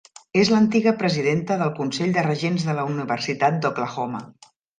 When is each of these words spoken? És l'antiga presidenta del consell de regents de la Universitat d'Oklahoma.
És 0.43 0.49
l'antiga 0.53 0.93
presidenta 1.01 1.57
del 1.59 1.73
consell 1.81 2.15
de 2.15 2.23
regents 2.29 2.67
de 2.71 2.75
la 2.79 2.87
Universitat 2.95 3.61
d'Oklahoma. 3.67 4.25